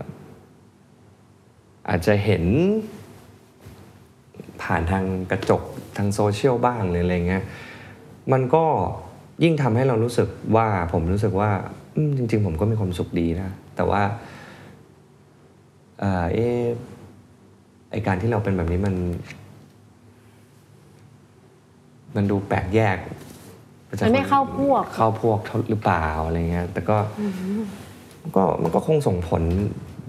[1.88, 2.44] อาจจะเห็น
[4.62, 5.62] ผ่านทางกระจก
[5.96, 7.42] ทางโซเชียลบ้างหรืออะไรเงี้ย
[8.32, 8.64] มันก็
[9.44, 11.50] ยิ่งทำให้เรารู้สึกว่าผมรู้สึกว่า
[11.96, 14.02] อืมจริง ๆ ผมก็มีความสุขดีนะ แต่ว่า
[16.00, 16.66] เอ่อเอะ
[17.90, 18.94] ไอการที่เราเป็นแบบนี้มัน
[22.16, 22.96] มันดูแปลกแยก
[23.88, 25.38] ปจกมันไม่เข้าพวก เข้าพวก
[25.70, 26.96] หรือเปล่าอะไรเงี้ยแต่ก็
[28.22, 29.42] มันก็มันก็คงส่งผล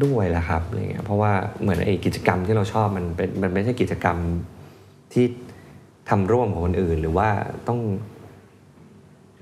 [0.06, 1.32] ด้วยแหละครับอะไรเงี้ยเพราะว่า
[1.62, 4.18] เหมือนไอ้กิจกรรมที่เราชอบมันเป็นมันไม่ใช่กิจกรรม
[5.14, 5.26] ที่
[6.10, 7.30] ทำร่วมกับคนอื่น หรือว่า
[7.68, 7.80] ต้อง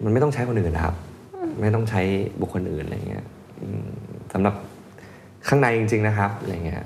[0.04, 0.96] มันไม่ต้องใช้คนอื่นนะครับ
[1.62, 2.02] ไม่ต้องใช้
[2.42, 3.26] บุคคลอื่นอะไรเงี้ย
[3.62, 3.88] อืม
[4.34, 4.56] สำหรับ
[5.48, 6.84] ข้างในจริง ๆนะครับอะไรเงี้ย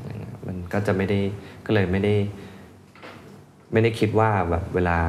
[0.48, 1.20] มันก็จะไม่ได้
[1.66, 2.14] ก็เลยไม่ได้
[3.72, 5.00] ไม่ได้คิดว่าแบบเวลา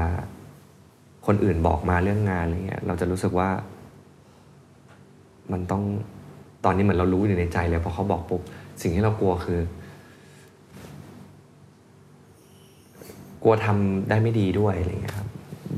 [1.27, 3.51] คนอื่นบอกมาเรื่องงานอะไรเงี้ยเราจะรู้สึกว่า
[5.53, 5.83] มันต้อง
[6.65, 8.43] ตอนนี้เหมือนเรารู้อยู่ในใจเลยพอเขาบอกปุ๊บ
[8.83, 9.61] สิ่งที่เรากลัวคือ
[13.43, 15.29] กลัวทำได้ไม่ดีด้วยอะไรเงี้ยครับ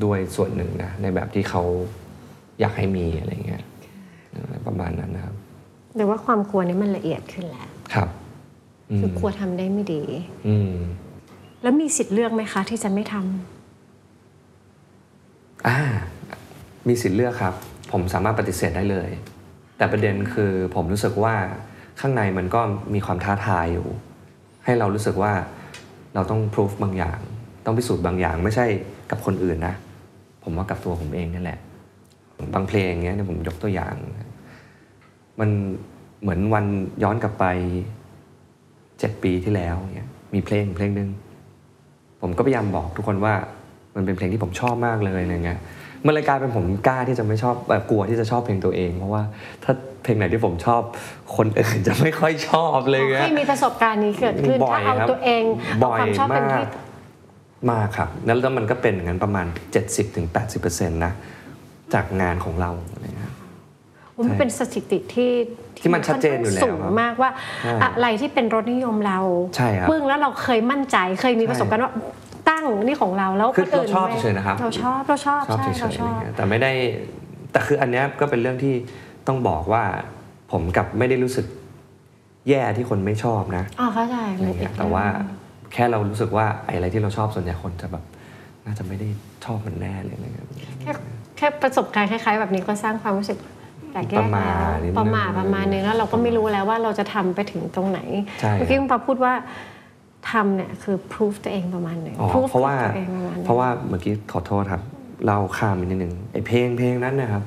[0.04, 1.62] ด้วยส่วนหนึ่งนะในแบบที่เขา
[2.60, 3.62] อยากให้มีอะไรเงี้ย
[4.32, 5.34] เออประมาณนั้นนะครับ
[5.96, 8.08] หรือว่าความกลัวนี้มันละเอียดขึ้นแล้วครับ
[8.90, 10.02] อืมคือกลัวทำได้ไม่ดี
[10.46, 10.74] อืม
[11.62, 15.78] แล้วมีสิทธิ์เลือกไหมคะ ที่จะไม่ทำอ่า
[16.88, 17.54] มีสิทธิ์เลือกครับ
[17.92, 19.10] ผมสามารถปฏิเสธได้เลย
[19.76, 21.34] แต่ประเด็นคือผมรู้สึกว่า
[22.00, 22.60] ข้างในมันก็
[22.94, 23.86] มีความท้าทายอยู่
[24.64, 25.32] ให้เรารู้สึกว่า
[26.14, 27.20] เราต้องพิสูจบางอย่าง
[27.64, 28.66] ต้องพิสูจน์บางอย่างไม่ใช่
[29.10, 29.74] กับคนอื่นนะ
[30.42, 31.58] ผมว่ากับตัวผมเองนี่แหละ
[32.54, 33.94] บางเพลงเงี้ยเนี่ยผมยกตัวอย่าง
[35.40, 35.50] มัน
[36.22, 36.64] เหมือนวัน
[37.02, 37.44] ย้อนกลับไป
[38.98, 41.10] เจ็ดปีที่แล้วเนี่ยมีเพลงเพลงหนึ่ง
[42.20, 43.34] ผมก็พยายามบอกทุกคนว่า
[43.94, 45.60] มันเป็นเพลงที่ผมชอบมากเลยอะไรเงี้ย
[46.06, 49.22] มันเลยกลายเป็นผมกล้าที่จะไม่ชอบแบบกลัวที่จะชอบเพลงตัวเอง เพราะว่า
[49.64, 50.82] ถ้าเพลงไหนที่ผมชอบ
[51.36, 56.66] คนอื่นจะไม่ค่อยชอบเลยเงี้ยที่มีประสบการณ์นี้เกิดขึ้นบ่อยถ้าเอาครับตัวเองเอาบ่อยความชอบเป็นมากที่
[57.70, 59.46] มากครับแล้วแล้วมันก็เป็นอย่างนั้นประมาณ
[60.22, 61.12] 70-80%นะ
[61.94, 63.32] จากงานของเราอะไรเงี้ย
[64.26, 65.32] มันเป็นสถิติที่
[65.80, 67.30] ที่มันชัดเจนอยู่แล้วสูงมากว่า
[67.62, 69.18] ใช่อะไรที่เป็นรสนิยมเรา
[69.56, 71.92] ใช่ครับปึ้งแล้วเราเคยมั่นใจเคยมีประสบการณ์ว่า
[72.48, 76.72] ตั้งนี่ของเราแล้วคือคนอื่นเราชอบไม่เฉยๆนะครับเราชอบเราชอบชอบใช่เฉยๆเราชอะไรอบเงี้ยแต่ไม่ได้
[77.52, 78.74] แต่คืออันเนี้ยก็เป็นเรื่องที่
[79.26, 79.82] ต้องบอกว่า
[80.52, 81.46] ผมกลับไม่ได้รู้สึก
[82.48, 85.04] แย่ที่คนไม่ชอบนะอ๋อเข้าใจอะไรเงี้ยแต่ว่า
[85.72, 88.04] แค่เรารู้สึกว่าไอ้อะไรที่เราชอบส่วนใหญ่คนจะแบบ
[88.66, 89.08] น่าจะไม่ได้
[89.44, 90.46] ชอบมันแน่เลยอะไรเงี้ย
[90.82, 90.92] แค่
[91.36, 93.38] แค่ประสบการณ์คล้าย ๆ แบบนี้ก็สร้างความรู้สึก
[93.92, 98.00] แปลกแยปกระมาทแล้วนิดนึงประมาทประมาณนึงแล้วเราก็ไม่รู้แล้วว่าเราจะทำไปถึงตรงไหน
[98.40, 99.32] ใช่เมื่อกี้คุณปาพูดว่า
[100.30, 104.82] ทำเนี่ยคือ proof ตัวเองประมาณหนึ่งอ๋อ proof เพราะว่าตัวเองประมาณหนึ่งเพราะว่าเมื่อกี้ขอโทษครับ
[105.26, 107.44] เราข้ามไปนิดนึงไอ้เพลงเพลงนั้นนะครับ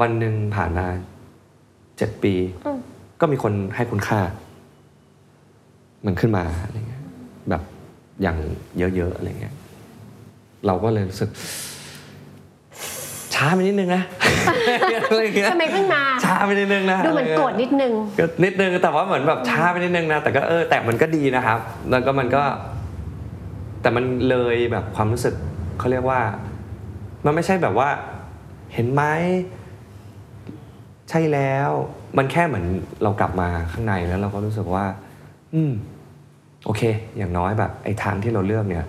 [0.00, 0.86] วันหนึ่งผ่านมา
[1.98, 2.34] เจ็ดปี
[2.66, 2.78] อืม
[3.20, 4.20] ก็มีคนให้คุณค่า
[6.06, 7.02] มันขึ้นมาอะไรเงี้ย
[7.50, 7.62] แบบ
[8.22, 8.36] อย่าง
[8.78, 9.54] เยอะๆอะไรเงี้ย
[10.66, 11.30] เราก็เลยรู้สึก
[13.40, 14.02] ช้าไปนิดนึงนะ
[15.08, 21.58] อะไรเงี้ยทำไมเพิ่งมาช้าไปนิดนึงนะดูเหมือนะไงี้ยโกรธนิดนึงก็นิดนึงแต่ว่าเหมือนแบบช้าไปนิดนึงนะแต่ก็เออแต่มันก็ดีนะครับ
[21.90, 22.42] แล้วก็มันก็
[23.82, 25.34] แต่มันเลยแบบความรู้สึก
[25.78, 26.20] เขาเรียกว่า
[27.24, 27.88] มันไม่ใช่แบบว่า
[28.74, 29.02] เห็นไหม
[31.10, 31.70] ใช่แล้ว
[32.16, 32.66] มันแค่เหมือน
[33.02, 34.84] เรากลับมาข้างในแล้วเราก็รู้สึกว่า
[35.54, 35.72] อืม
[36.64, 36.82] โอเค
[37.16, 38.84] อย่างน้อยแบบ ไอ้ทางที่เราเลือกเนี่ย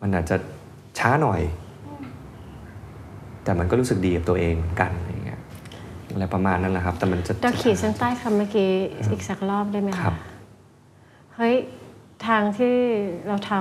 [0.00, 0.36] มันอาจจะ
[0.98, 1.40] ช้าหน่อย
[3.44, 5.40] แต่มันก็รู้สึกดีกับตัวเองเหมือนกันอะไรอย่างเงี้ย
[6.12, 8.70] อะไรประมาณนั้นแหละครับ แต่มันจะเราขีดเส้นใต้คำเมื่อกี้
[9.10, 10.14] อีกสักรอบได้ไหมครัคะบ
[11.34, 11.54] เฮ้ย
[12.26, 12.74] ทางที่
[13.28, 13.52] เราท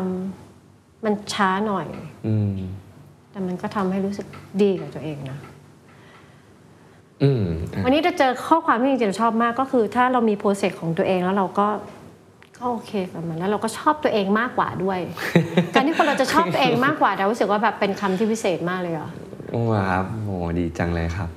[0.48, 1.88] ำมันช้าหน่อย
[2.28, 2.52] อืม
[3.32, 4.28] แต่มันก็ทำให้รู้สึก
[4.62, 5.38] ดีกับตัวเองนะ
[7.24, 7.44] อืม
[7.86, 11.68] วันนี้เราเจอข้อความที่จริงๆเราชอบมากก็คือ ถ้าเรามีโปรเซสของตัวเองแล้วเราก็
[12.58, 15.00] ก็โอเคกับมันแล้วเราก็ชอบตัวเองมากกว่าด้วย
[15.74, 19.12] การที่คนเราจะชอบตัวเองมากกว่าเรารู้สึกว่าแบบเป็นคำที่พิเศษมากเลยอะ
[19.54, 21.30] โอ้ครับโอ้ดีจังเลยครับ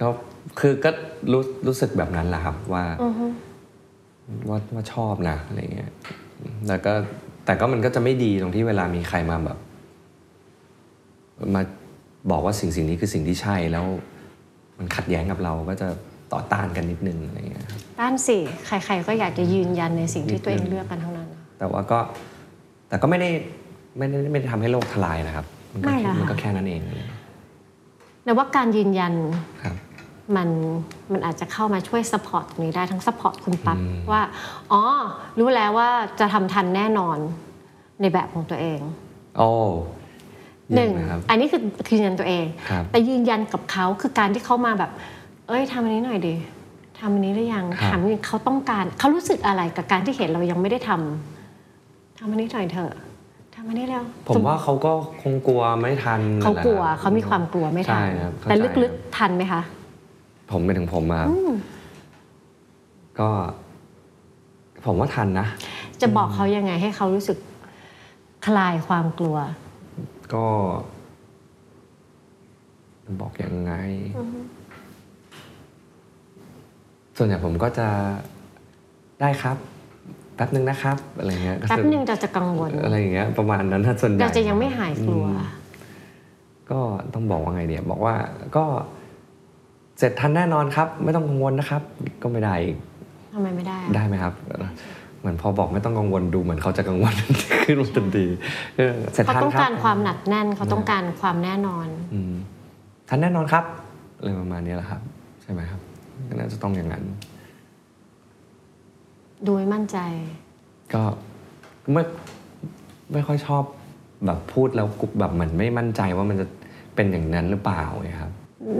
[0.00, 0.08] ก็
[0.58, 0.90] คือก็
[1.32, 3.26] รู้รู้สึกแบบนั้นแหละครับว่าอือฮึ
[4.48, 5.90] ว่าว่าชอบนะอะไรเงี้ย
[6.68, 6.92] แล้วก็
[7.44, 9.58] แต่ก็มันก็จะไม่ดีตรงที่เวลามีใครมาแบบ
[11.54, 11.62] มา
[12.30, 13.84] บอกว่าสิ่งสิ่งนี้คือสิ่งที่ใช่แล้ว
[14.78, 15.88] มันขัดแย้งกับเราก็จะ
[16.32, 21.98] ต่อต้านกันนิดนึงอะไรเงี้ยครับด้านสี่ใคร ๆ ก็อยากจะยืนยันในสิ่งที่ตัวเองเลือกกันทั้งนั้น แต่ว่าก็
[22.88, 23.30] แต่ก็ไม่ได้
[23.98, 26.80] ไม่ได้ไม่ได้ทำให้โลกทลายนะครับ มันก็ไม่ล่ะมันก็แค่นั้นเอง
[28.24, 29.14] แต่ว่าการยืนยัน
[29.62, 29.76] ครับ
[30.36, 30.48] มัน
[31.12, 34.22] มันอาจจะเข้ามาช่วย support ตรงนี้ได้ทั้ง support คุณปั๊บอืมว่า
[34.72, 34.82] อ๋อ
[35.38, 35.88] รู้แล้วว่า
[36.20, 37.18] จะทำทันแน่นอน
[38.00, 38.80] ในแบบของตัวเอง
[39.36, 39.48] โอ้
[40.74, 44.90] หนึ่งเยี่ยมนะครับอันนี้คือคือยืนยันตัวเองครับแต่ยืนยันกับเขาคือการที่เขามาแบบ
[45.48, 46.34] เอ้ยทำอันนี้หน่อยดิ
[46.98, 52.92] ทำอันนี้ได้ยังครับถามจริงเขาต้องการเขารู้สึกอะไรกับการที่เห็นเรายังไม่ได้ทำทำอันนี้หน่อยเถอะ
[53.64, 59.62] ทำอันนี้แล้วผมว่าเขาก็คงกลัวไม่ทันเขากลัวนั่นแหละครับเขามีความกลัวไม่ทันใช่ครับเข้าแต่ใจลึกๆทันไหมคะ
[60.50, 61.30] ผมเป็นถึงผมอะครับ
[63.20, 63.28] ก็
[64.86, 65.46] ผมว่าทันนะ
[66.00, 67.38] จะบอกเขายังไงให้เขารู้สึก
[68.46, 69.36] คลายความกลัว
[70.34, 70.46] ก็
[73.20, 73.72] บอกยังไง
[77.16, 77.88] ส่วนใหญ่ผมก็จะ
[79.20, 79.56] ได้ครับ
[80.34, 85.62] แป๊บนึงนะครับอะไรเงี้ยก็แป๊บนึงเราจะกังวลอะไรอย่างเงี้ยประมาณนั้นถ้าส่วนใหญ่เราจะยังไม่หายกลัวอืม
[86.70, 86.80] ก็
[87.14, 88.14] ต้องบอกว่าไงเดียบอกว่า
[88.56, 88.64] ก็
[89.98, 91.82] เสร็จทันแน่นอนครับ ไม่ต้องกังวลนะครับ
[92.22, 92.78] ก็ไม่ได้อีก
[93.34, 94.34] ทำไมไม่ได้อะได้ไหมครับ
[95.20, 97.14] เหมือนพอบอกไม่ต้องกังวลดูเหมือนเขาจะกังวล
[97.64, 98.26] ขึ้นมาทันที
[98.76, 102.34] เออเสร็จเขาทันต้องครับการความหนักแน่นเขาต้องการความแน่นอนอืม
[103.08, 103.64] ทันแน่นอนครับ
[104.16, 105.00] อะไรประมาณนี้แหละครับ
[105.42, 105.80] ใช่ไหมครับ
[106.28, 107.04] ก็น่าจะต้องอย่างนั้น
[109.46, 109.98] ดูไม่มั่นใจ
[110.94, 111.02] ก็
[111.92, 112.02] ไม่
[113.12, 113.64] ไม่ค่อยชอบ
[114.26, 116.46] แบบพูดแล้วกุแบบเหมือนไม่มั่นใจว่ามันจะ
[116.94, 118.32] เป็นอย่างนั้นหรือเปล่าไงครับ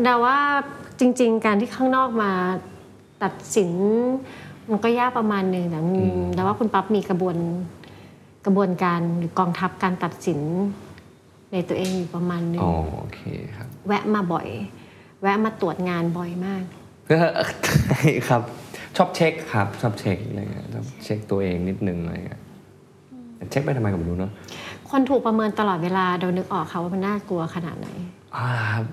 [0.05, 0.38] แต่ว่า
[0.99, 2.33] จริง ๆ การที่ข้างนอกมา
[3.23, 3.71] ตัดสิน
[4.71, 7.37] มันก็ยากประมาณหนึ่งแต่อืมแต่ว่าคุณปั๊บมีกระบวน
[8.47, 10.40] กระบวนการหรือกองทัพการตัดสิน
[11.53, 13.21] ในตัวเองอยู่ประมาณหนึ่งอ๋อโอเค
[13.57, 14.47] ครับ แวะมาบ่อย
[15.23, 16.62] แวะมาตรวจงานบ่อยมาก
[17.09, 18.43] ใช่ครับ
[18.97, 22.41] ชอบเช็คครับชอบเช็คอะไรเงี้ยชอบเช็คตัวเองนิดนึงอะไรเงี้ย
[23.37, 24.33] แต่เช็คไปทำไมก็ไม่รู้เนาะ
[24.91, 27.89] คนถูกประเมินตลอดเวลาเรานึกออกค่ะว่ามันน่ากลัวขนาดไหน
[28.37, 28.87] อ่าครับ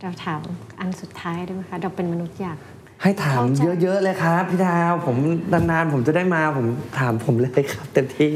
[0.00, 0.40] เราถาม
[0.78, 2.58] อันสุดท้ายได้ไหมคะเราเป็นมนุษย์อยาก
[3.02, 5.16] ให้ถามเข้าใจเยอะๆเลยครับพี่ดาวผม
[5.52, 6.66] นานๆผมจะได้มาผม
[6.98, 8.32] ถามผมเลยครับเต็มที่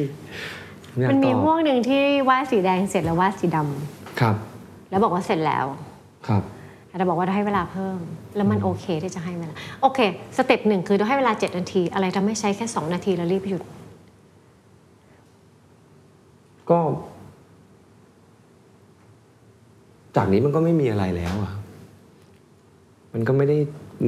[0.91, 4.37] ผอยากมันมีตอบพวกหนึ่งที่วาดสีแดงเสร็จแล้ววาดสีดำครับ
[4.91, 5.67] แล้วบอกว่าเสร็จแล้ว
[6.29, 6.43] ครับ
[6.93, 7.99] แต่เราบอกว่าเราให้เวลาเพิ่ม
[8.37, 9.99] แล้วมันโอเคที่จะให้เวลาโอเค
[10.37, 13.63] สเต็ปหนึ่งคือเราให้เวลา 7 นาที อะไรทำให้ใช้แค่ 2 นาทีแล้วรีบหยุด
[16.71, 16.79] ก็
[20.17, 21.53] จากนี้มันก็ไม่มีอะไรแล้วอะ
[23.13, 23.59] มันก็ไม่ได้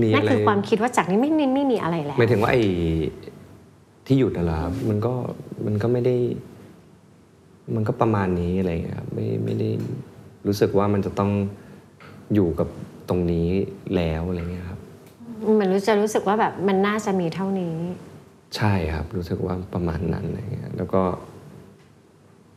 [0.00, 2.62] มีนั่นอะไรคือความคิดว่าจากนี้ไม่ไม่ไม่มีอะไรแล้วหมายถึงว่าไอ้
[4.06, 5.12] ที่หยุดอะเหรอครับมันก็
[5.66, 6.16] มันก็ไม่ได้
[7.74, 9.68] มันก็ประมาณนี้อะไรอย่างเงี้ยครับไม่ไม่ได้
[10.46, 11.30] รู้สึกว่ามันจะต้อง
[12.34, 12.68] อยู่กับ
[13.08, 13.48] ตรงนี้
[13.96, 14.80] แล้วอะไรเงี้ยครับ
[15.60, 17.76] มันรู้จะรู้สึกว่าแบบมันน่าจะมีเท่านี้
[18.56, 21.02] ใช่ครับรู้สึกว่าประมาณนั้นอะไรเงี้ยแล้วก็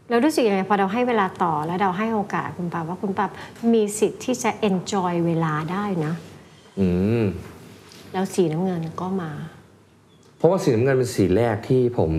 [0.09, 3.29] แล้วรู้สึกยังไงพอเราให้เวลาต่อแล้วเราให้โอกาสคุณปับว่าคุณปับ
[3.73, 6.13] มีสิทธิ์ที่จะ enjoy เวลาได้นะ
[6.79, 6.87] อื
[7.21, 7.23] ม
[8.13, 9.31] แล้วสีน้ำเงินก็มา
[10.37, 12.11] เพราะว่าสีน้ำเงินเป็นสีแรกที่ผม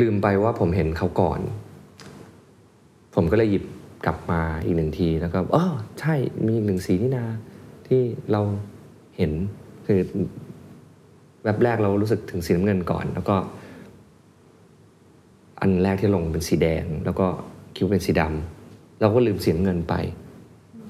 [0.00, 1.40] ลืมไปว่าผมเห็นเขาก่อน
[3.14, 3.64] ผมก็เลยหยิบ
[4.04, 6.14] กลับมาอีกหนึ่งทีแล้วก็เออใช่
[6.46, 7.24] มีอีกหนึ่งสีนี่นา
[7.88, 8.00] ที่
[8.32, 8.40] เรา
[9.16, 9.32] เห็น
[9.86, 10.00] คือ
[11.42, 13.36] แวบแรกเรารู้สึกถึงสีน้ำเงินก่อน แล้วก็
[15.60, 17.26] อันแรกที่ลงเป็นสีแดง แล้วก็
[17.74, 19.94] คิดวาเป็นสีดำเราก็ลืมสีน้ำเงินไป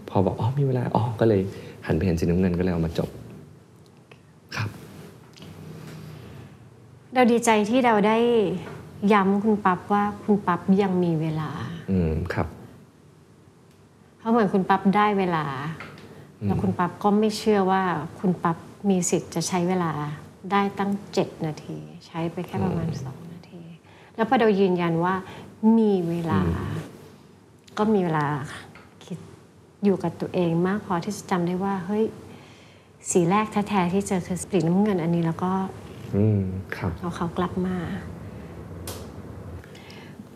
[0.08, 1.40] พอบอกอ๋อมีเวลาอ๋อก็เลย
[1.86, 3.08] หันไปเห็นสีน้ำเงินก็เลยเอามาจบ
[4.56, 4.68] ครับ
[7.14, 8.18] เราดีใจที่เราได้
[9.12, 11.50] ย้ำคุณปั๊บว่าคุณปั๊บยังมีเวลา
[11.90, 12.48] อืมครับ
[14.18, 15.44] เพราะเหมือนคุณปั๊บได้เวลา
[16.44, 17.82] แล้วคุณปั๊บก็ไม่เชื่อว่า
[18.20, 18.56] คุณปั๊บ
[18.90, 19.92] มีสิทธิ์จะใช้เวลา
[20.52, 23.62] ได้ตั้งเจ็ดนาที ใช้ไปแค่ประมาณสองนาที
[24.16, 25.14] แล้วพอเรายืนยันว่า
[25.78, 26.40] มีเวลา
[27.78, 28.26] ก็มีเวลา
[29.04, 29.18] คิด
[29.84, 32.04] อยู่กับตัวเองมากพอที่จะจำได้ว่าเฮ้ย
[33.10, 35.52] สีแรกแท้ๆที่เจอคือสีน้ำเงินอันนี้แล้วก็
[36.16, 36.40] อืม
[36.76, 37.76] ครับเอาเขากลับมา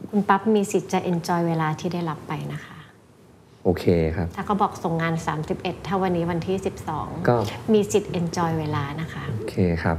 [0.09, 2.72] คุณปั๊บมีสิทธิ์จะ enjoy เวลาที่ได้รับไปนะคะ
[3.65, 3.85] โอเค
[4.17, 5.15] ครับ ถ้าเขาบอกส่งงาน
[5.51, 6.71] 31 ถ้าวันนี้วันที่ก็
[7.11, 9.99] 12มีสิทธิ์ enjoy เวลานะคะ โอเคครับ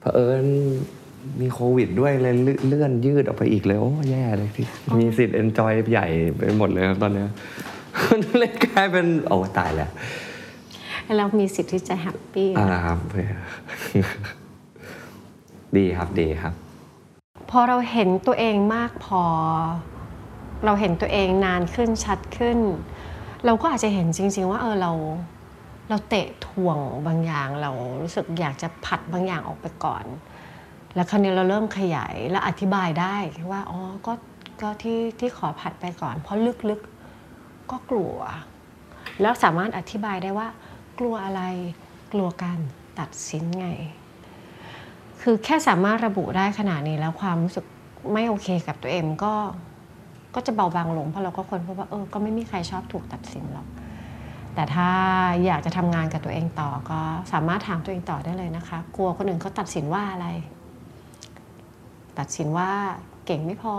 [0.00, 0.46] เผอิญ
[1.40, 4.66] มีโควิดด้วยเลยเลื่เลื่อนยืดออกไปอีกเลยโอ้แย่เลยที่
[4.98, 7.28] มีสิทธิ์ enjoy ใหญ่ไปหมดเลยครับตอนเนี้ย
[8.38, 9.90] เลยกลายเป็นโอ้ตายแล้ว
[11.16, 12.98] แล้วมีสิทธิ์ที่จะ happy อ่าครับ
[15.76, 16.54] ดีครับดีครับ
[17.50, 19.22] พอเราเห็นตัวเองมากพอ
[20.64, 22.58] เราเห็นตัวเองนานขึ้นชัดขึ้น
[23.44, 24.92] เราก็อาจจะเห็นจริง ๆ ว่าเออเรา
[25.88, 27.70] เราเตะถ่วงบางอย่างเรา
[28.02, 30.04] รู้สึกอยากจะผัดบางอย่างออกไปก่อน
[30.94, 33.16] แล้วคราวนี้เราเริ่มขยายและอธิบายได้
[33.50, 34.12] ว่าอ๋อก็
[34.62, 36.38] ก็ที่ที่ขอผัดไปก่อน เพราะ
[36.70, 38.16] ลึกๆก็กลัว
[39.20, 40.48] แล้วสามารถอธิบายได้ว่า
[40.98, 41.42] กลัวอะไร
[42.12, 42.58] กลัวการ
[42.98, 43.68] ตัดสินไง
[45.22, 47.64] คือแค่สามารถระบุได้ขนาดนี้แล้วความรู้สึก
[48.12, 49.34] ไม่โอเคกับตัวเองก็
[50.38, 53.66] ก็จะเบาบางลงเพราะเราก็คนพบว่าเออก็ไม่มีใครชอบถูกตัดสินหรอก
[54.54, 54.90] แต่ถ้า
[55.44, 57.00] อยากจะทำงานกับตัวเองต่อก็
[57.32, 60.26] สามารถถามตัวเองต่อได้เลยนะคะ กลัวคนอื่นเขาตัดสินว่าอะไร
[62.18, 62.70] ตัดสินว่า
[63.26, 63.74] เก่งไม่พอ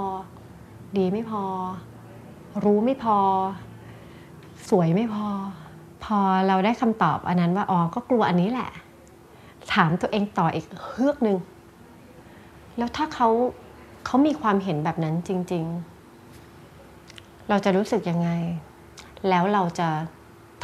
[0.98, 1.44] ดีไม่พอ
[2.64, 3.18] รู้ไม่พอ
[4.70, 5.28] สวยไม่พอ
[6.04, 6.18] พอ
[6.48, 8.70] เราได้คำตอบอันนั้นว่าอ๋อก็กลัวอันนี้แหละ
[9.74, 11.38] ถามตัวเองต่ออีกเฮือกหนึ่ง
[12.78, 13.30] แล้วถ้าเขา
[14.06, 15.99] เขามีความเห็นแบบนั้นจริง ๆ
[17.50, 18.30] เราจะรู้สึกยังไง
[19.30, 19.90] แล้วเราจะ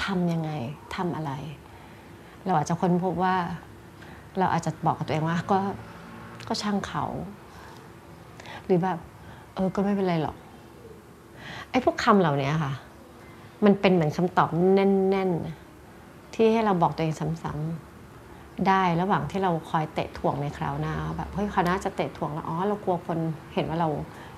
[0.03, 0.51] ทำยังไง
[0.95, 1.31] ทำอะไร
[2.45, 3.35] เราอาจจะค้นพบว่า
[4.39, 5.59] เราอาจจะบอกกับตัวเองว่าก็
[6.47, 7.05] ก็ช่างเขา
[8.65, 8.99] หรือแบบ
[9.53, 10.35] เออก็ไม่เป็นไรหรอก
[11.69, 12.73] ไอ้พวกคำเหล่านี้ค่ะ
[13.65, 23.17] มันเป็นเหมือนคำตอบแน่นๆ ที่ให้เราบอกตัวเองซ้ำๆได้ระหว่างที่เราคอยเตะถ่วงในคราวหน้าแบบเฮ้ยคราวหน้าจะเตะถ่วงแล้วอ๋อเรากลัวคน
[23.53, 23.89] เห็นว่าเรา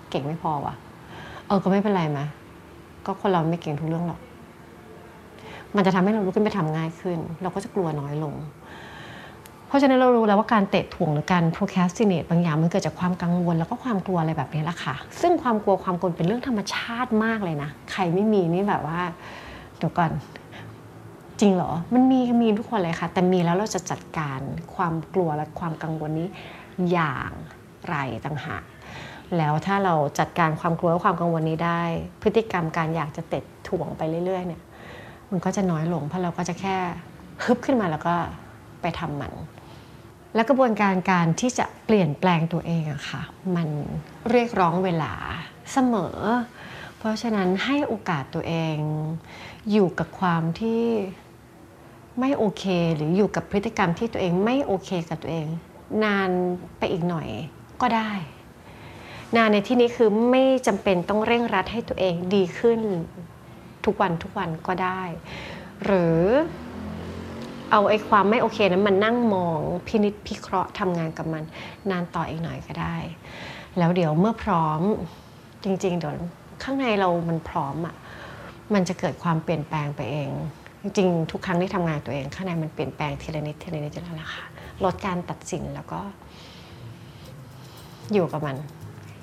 [0.10, 0.76] เก่งไม่พอว่ะ
[1.48, 2.20] เออก็ไม่เป็นไรไหม
[3.08, 4.20] ก็คนเราไม่เก่งทุกเรื่องหรอก
[5.76, 8.36] มันจะทำให้เราลุกขึ้นไปทำง่ายขึ้น เราก็จะกลัวน้อยลง
[9.68, 19.00] เพราะฉะนั้นเรารู้แล้วว่าการเตะถ่วงหรือการ procrastinate บางอย่างมันเกิดจากความกังวลแล้วก็ความกลัวอะไรแบบนี้แหละค่ะ ซึ่งความกลัวความกลัวเป็นเรื่องธรรมชาติมากเลยนะ ใครไม่มีนี่แบบว่า
[19.78, 20.12] เดี๋ยวก่อน
[21.40, 24.40] จริงเหรอ มันมีมีทุกคนเลยค่ะ แต่มีแล้วเราจะจัดการ
[24.76, 26.28] ความกลัวและความกังวลนี้
[26.92, 27.32] อย่าง
[27.90, 28.64] ไรต่างหาก
[29.38, 31.82] แล้วถ้าเราจัดการความกลัวและความกังวลนี้ได้
[32.22, 34.62] พฤติกรรมการอยากจะเตะถ่วงไปเรื่อยๆเนี่ย
[35.32, 36.76] มันก็จะน้อยลง เพราะเราก็จะแค่
[37.44, 38.16] ฮึบขึ้นมาแล้วก็
[38.82, 39.34] ไปทำมัน
[40.36, 43.22] และกระบวนการการที่จะเปลี่ยนแปลงตัวเองอะค่ะ
[43.56, 43.68] มัน
[44.32, 45.14] เรียกร้องเวลา
[45.72, 46.18] เสมอ
[46.98, 48.78] เพราะฉะนั้นให้โอกาสตัวเอง
[49.72, 50.84] อยู่กับความที่
[52.20, 52.64] ไม่โอเค
[52.96, 55.48] หรืออยู่กับพฤติกรรมที่ตัวเองไม่โอเคกับตัวเอง
[56.04, 56.30] นาน
[56.78, 57.28] ไปอีกหน่อย
[57.82, 58.12] ก็ได้
[59.36, 62.80] นาในที่นี้คือไม่จำเป็นต้องเร่งรัดให้ตัวเองดีขึ้น
[63.86, 65.02] ทุกวันทุกวันก็ได้
[65.86, 66.22] หรือ
[67.72, 71.44] เอาไอ้ความไม่โอเคนั้นมันนั่งมองพินิจพิเคราะห์ทำงานกับมัน
[71.92, 72.98] นานต่ออีกหน่อยก็ได้
[73.78, 74.82] แล้วเดี๋ยวเมื่อพร้อม
[75.64, 76.16] จริงๆเดี๋ยว
[76.64, 77.96] ข้างในเรามันพร้อมอะ่ะ
[78.74, 80.30] มันจะเกิดความเปลี่ยนแปลงไปเอง
[80.82, 84.46] จริงๆทุกครั้งที่ทำงานตัวเอง ข้างในมันเปลี่ยนแปลงทีละนิดทีละนิดแล้วล่ะค่ะ
[84.84, 86.00] ลดการตัดสินแล้วก็
[88.14, 88.56] อยู่กับมัน